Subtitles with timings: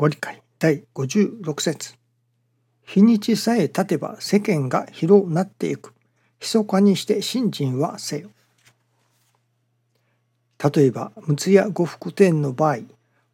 [0.00, 1.94] ご理解第56節
[2.86, 5.92] 日にちさえ経てば世間が広なっていく。
[6.40, 8.30] 密かにして信心はせよ。
[10.74, 12.78] 例えば、六谷呉服店の場合、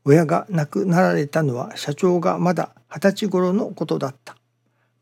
[0.05, 4.35] 親が亡くなられたのは社長がまだ二十歳頃のことだった。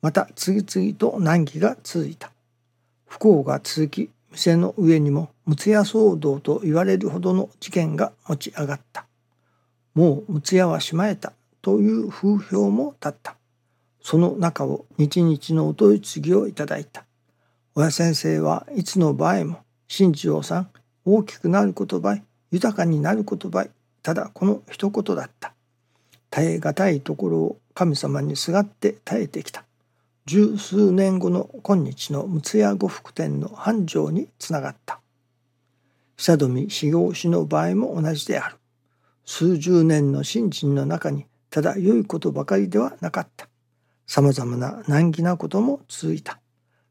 [0.02, 2.30] また次々と難儀が続いた。
[3.06, 9.06] 不幸が続き、店の上にも六谷騒動と言われるほどの事件が持ち上がった。
[9.94, 11.32] もう六谷はしまえた
[11.64, 13.36] という風評も立った。
[14.00, 17.04] その中を日々のお問い次をいただいた。
[17.74, 20.70] 親先生はいつの場合も、新次郎さん、
[21.06, 22.18] 大きくなる言葉
[22.50, 23.66] 豊かになる言葉
[24.02, 25.52] ただこの一言だった
[26.30, 29.64] 耐え難いところを神様にすがって耐えてきた
[30.24, 35.00] 十数年後の今日の六谷呉服店の繁盛につながった
[36.16, 38.56] 久富修行師の場合も同じである
[39.26, 43.48] 数十年の信心の中にただ良いことばかりではなかった。
[44.08, 46.40] さまざまな難儀なことも続いた。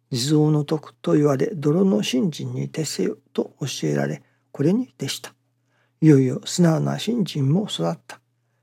[0.09, 5.33] 地蔵の徳と言われ泥の信心に徹せよと教えられこれに徹した。
[5.99, 8.21] いよいよ素直な信心も育った。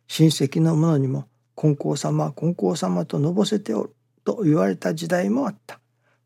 [0.08, 5.80] 親戚の者にも金光様金光様とのぼせておると言われた時代もあった。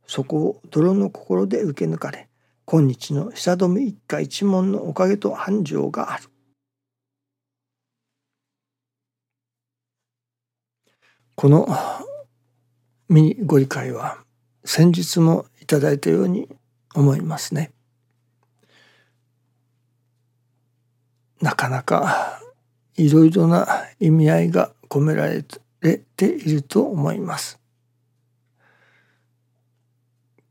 [0.07, 2.29] そこを泥の心で受け抜かれ
[2.65, 6.31] 今日の久富一家一門のおかげと繁盛がある。
[11.37, 11.67] この
[13.09, 14.19] ミニご理解は
[14.65, 16.49] 先日もいただいたように
[16.95, 17.73] 思いますね。
[21.41, 22.41] なかなか
[22.97, 23.67] いろいろな
[24.01, 27.59] 意味合いが込められていると思います。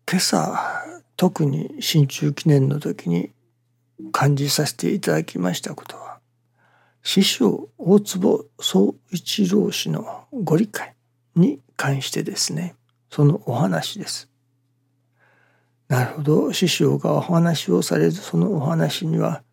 [0.10, 0.84] 今朝
[1.16, 3.32] 特に新中記念の時に
[4.12, 6.03] 感じさせていただきましたことは
[7.04, 10.96] 師匠大坪宗一郎氏のご理解
[11.36, 12.76] に関してですね
[13.10, 14.30] そのお話です。
[15.90, 19.44] なるほど師匠がお話をされるそのお話には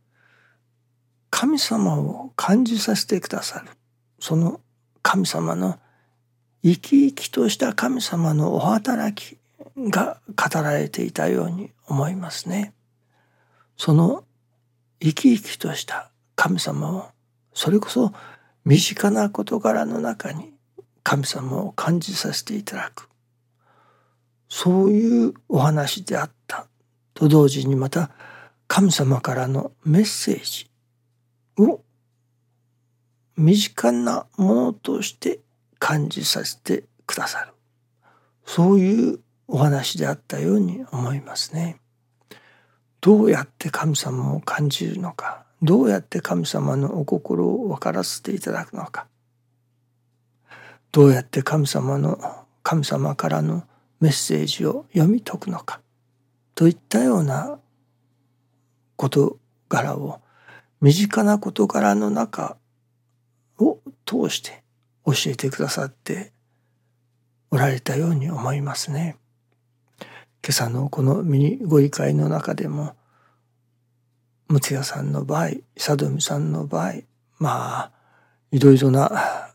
[1.28, 3.66] 神様を感じさせてくださる
[4.20, 4.60] その
[5.02, 5.78] 神様の
[6.62, 9.38] 生き生きとした神様のお働き
[9.76, 12.74] が語られていたように思いますね。
[13.76, 14.24] その
[15.00, 17.10] 生き生きとした神様を
[17.52, 18.12] それこそ
[18.64, 20.52] 身近な事柄の中に
[21.02, 23.08] 神様を感じさせていただく。
[24.48, 26.66] そういうお話であった。
[27.14, 28.10] と同時にまた
[28.66, 30.70] 神様からのメッセージ
[31.62, 31.82] を
[33.36, 35.40] 身近なものとして
[35.78, 37.52] 感じさせてくださる。
[38.44, 41.80] そういうお話であったように思いますね。
[43.00, 45.44] どうやって神様を感じるのか。
[45.62, 49.06] どうやって神様のお心を分からせていただくのか
[50.92, 52.18] どうやって神様の
[52.62, 53.64] 神様からの
[54.00, 55.80] メッセージを読み解くのか
[56.54, 57.58] といったような
[58.96, 59.38] 事
[59.68, 60.20] 柄を
[60.80, 62.56] 身近な事柄の中
[63.58, 64.62] を通して
[65.04, 66.32] 教えてくださって
[67.50, 69.16] おられたように思いますね。
[70.42, 72.94] 今朝のこのミニご理解の中でも
[74.50, 76.94] 六谷さんの場合佐富さんの場合
[77.38, 77.90] まあ
[78.50, 79.52] いろいろな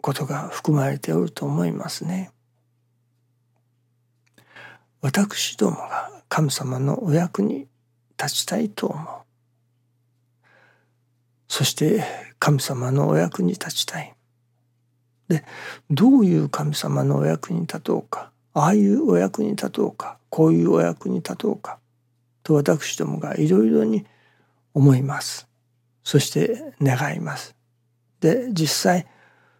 [0.00, 2.30] ことが含まれておると思いますね。
[5.00, 7.66] 私どもが神様のお役に
[8.22, 9.06] 立ちたいと思う。
[11.48, 12.04] そして
[12.38, 14.14] 神様のお役に立ちたい。
[15.26, 15.44] で
[15.90, 21.78] どういう神様のお役に立とうかああいうお役に立とうかこういうお役に立とうか
[22.44, 24.06] と私どもがいろいろに
[24.74, 25.48] 思います。
[26.04, 27.56] そして願います。
[28.20, 29.06] で実際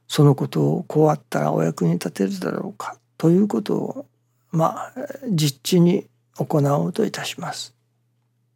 [0.07, 4.07] そのことをこうあったらお役に立てるだろうかということを
[4.53, 4.93] まあ
[5.31, 6.07] 実地に
[6.37, 7.75] 行おうといたします。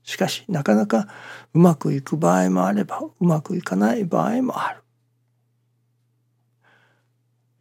[0.03, 1.09] しかしなかなか
[1.55, 4.83] うまくいく場合もあればうまくいかない場合もある。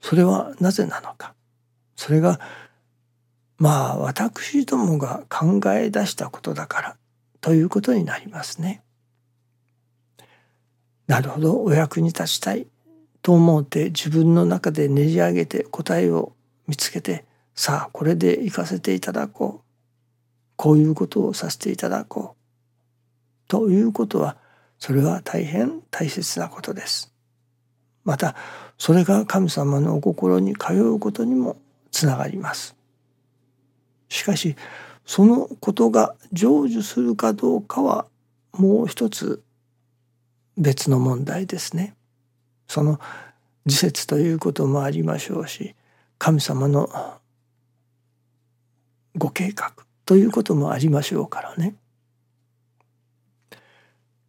[0.01, 1.33] それはなぜなのか。
[1.95, 2.39] それが
[3.57, 6.97] まあ私どもが考え出したことだから
[7.41, 8.83] ということになりますね。
[11.07, 12.67] なるほどお役に立ちたい
[13.21, 16.33] と思って自分の中でねじ上げて答えを
[16.67, 17.25] 見つけて
[17.55, 19.67] さあこれで行かせていただこう
[20.57, 24.37] こういうことをさせていただこうということは
[24.79, 27.13] それは大変大切なことです。
[28.03, 28.35] また
[28.77, 31.57] それが神様のお心に通うことにも
[31.91, 32.76] つながります。
[34.09, 34.55] しかし
[35.05, 38.07] そのことが成就するかどうかは
[38.53, 39.43] もう一つ
[40.57, 41.95] 別の問題ですね。
[42.67, 42.99] その
[43.65, 45.75] 自節ということもありましょうし
[46.17, 46.89] 神様の
[49.15, 49.73] ご計画
[50.05, 51.75] ということもありましょうからね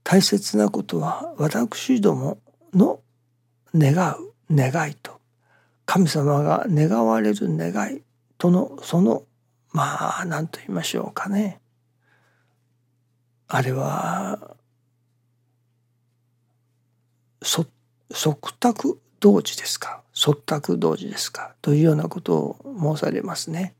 [0.02, 2.38] 大切なことは私ども
[2.74, 3.00] の
[3.74, 5.20] 願う願いと
[5.86, 8.02] 神様が願われる願い
[8.38, 9.22] とのその
[9.72, 11.60] まあ何と言いましょうかね。
[13.48, 14.56] あれは
[17.42, 17.68] 即
[18.58, 20.02] 託同時ですか？
[20.12, 21.54] 即託同時ですか？
[21.62, 23.74] というようなことを申されますね。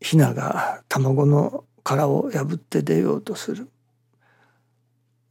[0.00, 3.68] ヒナが卵の殻を破って出ようとする。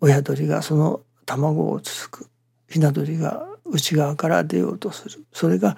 [0.02, 2.30] 親鳥がその卵をつつく。
[2.70, 5.26] ヒナ鳥が内側から出ようとする。
[5.32, 5.78] それが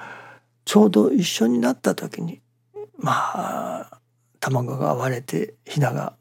[0.67, 2.41] ちょうど一緒になった時に
[2.97, 4.01] まあ
[4.41, 6.17] 卵が割れてヒナが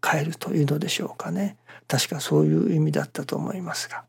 [0.00, 1.58] 帰るというのでしょうかね。
[1.88, 4.04] 確かそういう意味だったと思いますが。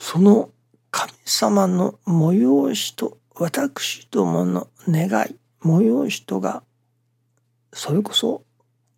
[0.00, 0.50] その
[0.90, 6.64] 神様の催しと私どもの願い催しとが
[7.72, 8.42] それこそ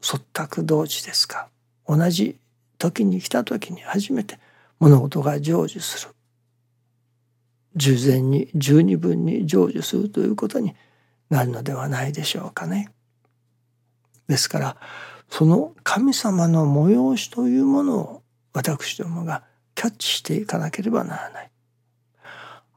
[0.01, 1.51] 即託同時ですか。
[1.87, 2.39] 同じ
[2.79, 4.39] 時に来た時に初めて
[4.79, 6.16] 物事が成就する。
[7.77, 10.75] 従前に十二分に成就するということに
[11.31, 12.91] なるのではないでしょうかね。
[14.29, 14.77] ですから
[15.29, 19.45] その神様の催しというものを私どもが
[19.75, 21.51] キャッチしていかなければならない。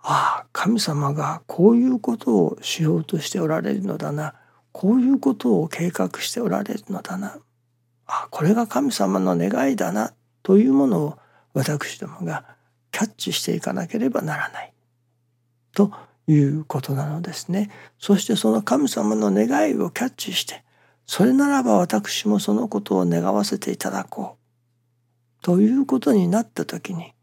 [0.01, 4.33] ああ神様がこういうことをしようとしておられるのだな
[4.71, 7.37] こういうことを計画しておられるのだな
[8.07, 11.17] あこれが神様の願いだなというものを
[11.53, 12.45] 私どもが
[12.91, 14.73] キャッチしていかなければならない
[15.79, 15.93] と
[16.27, 17.69] いうことなのですね。
[17.99, 20.65] そしてその神様の願いをキャッチして
[21.05, 24.35] それならば私もそのことを願わせていただこ
[25.41, 27.13] うということになった時に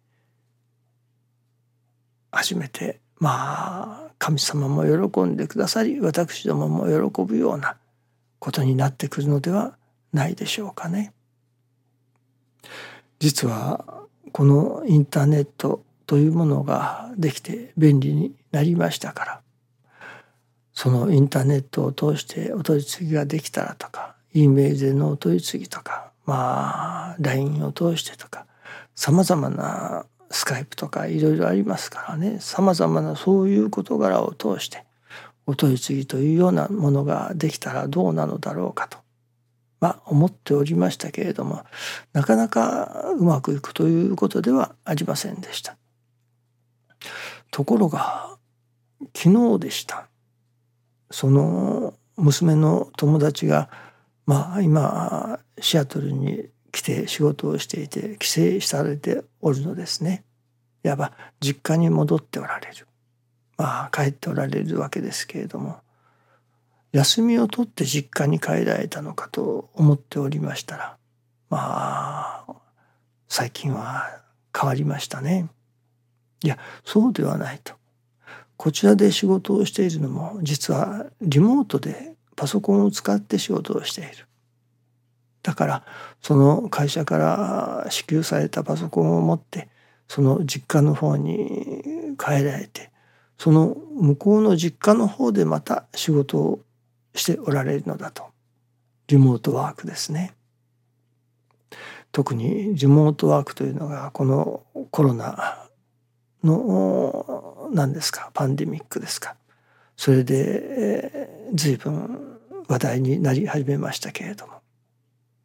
[2.33, 7.77] 初めてまあ神様も喜んでくださり私どもも喜ぶような
[8.39, 9.77] ことになってくるのでは
[10.15, 11.13] ないでしょうかね。
[13.19, 13.85] 実は
[14.33, 19.41] このインターネットというものができて便利になりましたから
[20.73, 28.47] そのインターネットを通してお取り次ぎができたらとか E メールでのお取り次ぎとかまあ LINE を通してとか
[28.95, 34.85] さまざまなスカイプとかいろいろありますからねさまざまなそういう事柄を通して
[35.47, 38.99] お取り次ぎというようなものができたらどうなのだろうかと、
[39.81, 41.63] まあ、思っておりましたけれども
[42.13, 45.77] なかなかうまくいくということではありませんでした。
[47.51, 48.37] ところが
[49.15, 50.09] 昨日でした。
[51.11, 53.71] その娘の友達が
[54.25, 60.25] まあ今シアトルに来て仕事をしていて帰省されておるのですね。
[60.85, 62.87] いわば実家に戻っておられる。
[63.57, 65.81] まあ帰っておられるわけですけれども
[66.93, 70.97] 休みを取って実家に帰られたのかと思っておりましたら
[71.49, 72.55] まあ
[73.29, 74.21] 最近は
[74.55, 75.49] 変わりましたね。
[76.43, 77.75] いやそうではないと。
[78.57, 84.27] こちらで仕事をしているのも実はリモートでパソコンを使って仕事をしている。
[85.43, 85.85] だから
[86.21, 89.69] その会社から支給されたパソコンを持って
[90.09, 92.91] その実家の方に帰られて
[93.39, 96.61] その向こうの実家の方でまた仕事を
[97.15, 98.25] しておられるのだと
[99.09, 100.35] リモートワークですね。
[102.13, 105.66] 特にリモートワークというのがこのコロナ
[106.47, 108.31] の何ですか？
[108.33, 109.37] パンデミックですか？
[109.97, 110.61] それで
[111.13, 112.39] え随分
[112.69, 114.55] 話題になり始めましたけれども。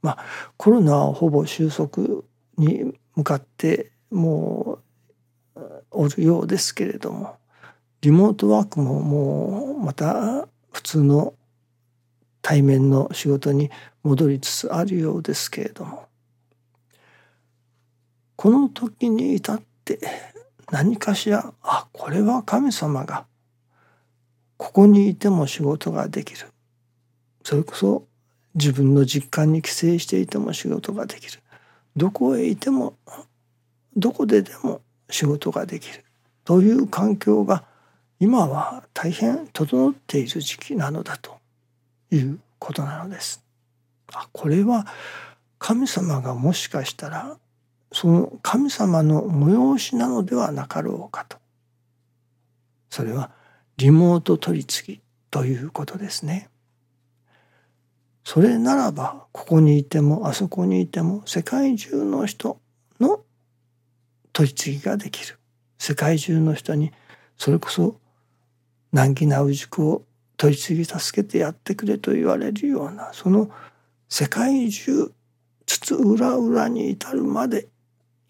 [0.02, 0.26] まあ
[0.58, 2.24] コロナはほぼ収束
[2.58, 4.80] に向かっても
[5.56, 7.38] うおるようですけれども
[8.02, 11.34] リモートワークももうまた普通の
[12.42, 13.70] 対面の仕事に
[14.04, 16.08] 戻りつつあるようですけれども。
[18.36, 20.00] この時に至って
[20.72, 23.26] 何かしらあこれは神様が
[24.58, 26.48] ここにいても仕事ができる。
[27.44, 28.06] それこそ
[28.56, 31.42] 自分の実感に帰省していても仕事ができる。
[31.96, 32.96] どこへいても
[33.98, 36.06] どこででも仕事ができる。
[36.46, 37.66] という環境が
[38.20, 41.38] 今は大変整っている時期なのだと
[42.12, 43.44] いうことなのです。
[44.14, 44.88] あこれは
[45.60, 47.38] 神様がもしかしたら
[47.92, 51.38] その神様の催しなのではなかろうかと
[52.90, 53.32] それは
[53.78, 56.50] リモート取り次ぎということですね。
[58.24, 62.60] それならばここにいてもあそこにいても世界中の人
[63.00, 63.22] の
[64.32, 65.40] 取り次ぎができる
[65.80, 66.92] 世界中の人に
[67.38, 67.96] それこそ
[68.92, 70.04] 難儀な氏子を
[70.38, 73.50] 取り次ぎ助けてやってくれと言われるようなその
[74.08, 75.12] 世界中
[75.66, 77.70] 津々浦々に至るまで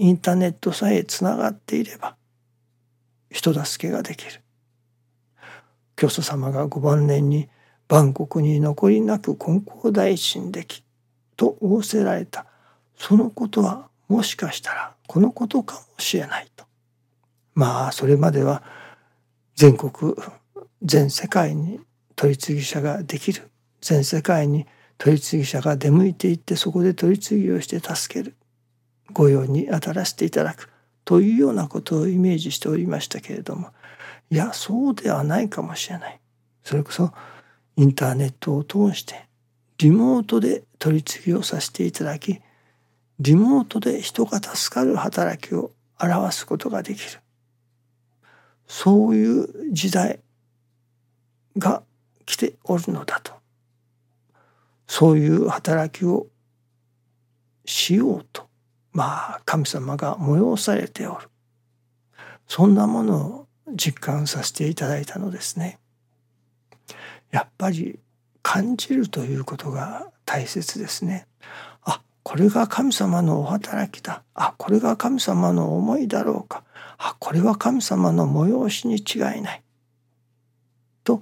[0.02, 2.16] インターネットさえつながっていれば
[3.30, 4.42] 人助けができる。
[5.96, 7.50] 教祖様がご晩年に
[7.88, 10.84] 万国に残りなく金光大臣でき
[11.38, 12.48] と仰せられた
[12.98, 16.66] そのことはもしかしたらこのことかもしれないと。
[17.54, 18.64] まあそれまでは
[19.54, 20.16] 全国
[20.82, 21.80] 全世界に
[22.16, 24.66] 取り次ぎ者ができる全世界に
[24.98, 28.36] 取り次ぎ者が出向いていってそこで取り次ぎをして助ける
[29.14, 30.70] 御用に当たらせていただく
[31.06, 33.70] というようなことをイメージしておりましたけれども
[34.30, 36.20] いやそうではないかもしれない。
[36.64, 37.12] それこそ
[37.76, 39.28] インターネットを通して
[39.78, 42.40] リモートで取り次ぎをさせていただき
[43.20, 47.20] リモートで人が助かる働きを表すことができる。
[48.68, 50.22] そういう時代
[51.58, 51.84] が
[52.26, 53.34] 来ておるのだと。
[54.88, 56.28] そういう働きを
[57.66, 58.51] しようと。
[58.94, 61.30] まあ神様が催されておる
[62.48, 65.80] そんなものを実感させていただいたのですね。
[67.32, 68.00] やっぱり
[68.42, 71.28] 感じるということが大切ですね。
[71.84, 76.64] あこれが神様のお働きだあこれが神様の思いだろうか
[76.98, 79.62] あこれは神様の催しに違いない。
[81.04, 81.22] と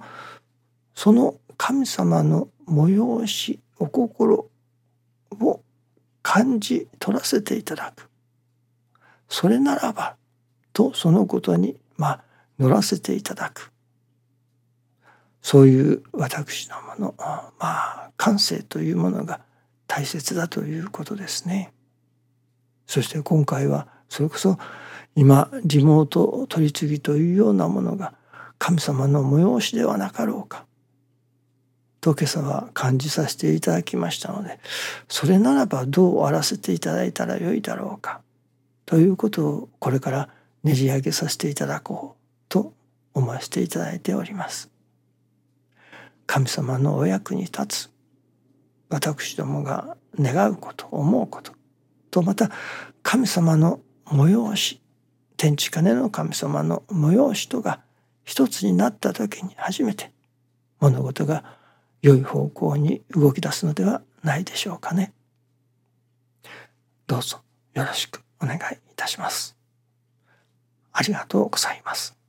[0.94, 4.48] その神様の催しお心
[5.40, 5.60] を
[6.22, 8.08] 感じ取らせていただく。
[9.28, 10.16] それならば
[10.72, 12.24] とそのことにまあ
[12.58, 13.72] 乗らせていただく。
[15.42, 19.40] そういう私のものまあ感性というものが
[19.86, 21.72] 大切だということですね。
[22.86, 24.58] そして今回はそれこそ
[25.14, 28.14] 今リモート取り次ぎというようなものが
[28.58, 30.66] 神様の催しではなかろうか。
[32.00, 34.58] と今朝は感じさせていただきましたので
[35.08, 38.20] それならばどう終わらせていただいたらよいだろうか
[38.86, 40.28] ということをこれから
[40.64, 42.72] ねじ上げさせていただこうと
[43.14, 44.70] 思わせていただいております。
[46.26, 47.90] 神様のお役に立つ
[48.88, 51.52] 私どもが願うこと思うこと
[52.10, 52.50] とまた
[53.02, 54.80] 神様の催し
[55.36, 57.80] 天地金の神様の催しとが
[58.24, 60.12] 一つになった時に初めて
[60.78, 61.58] 物事が
[62.02, 65.12] 良い方向に動き出すのではないでしょうかね。
[67.06, 67.40] どうぞ
[67.74, 68.60] よろしくお願いい
[68.96, 69.56] たします。
[70.92, 72.19] ありがとうございます。